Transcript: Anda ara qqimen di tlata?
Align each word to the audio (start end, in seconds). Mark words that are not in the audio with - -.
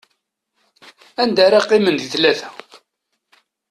Anda 1.21 1.41
ara 1.47 1.63
qqimen 1.65 1.95
di 1.99 2.07
tlata? 2.13 2.49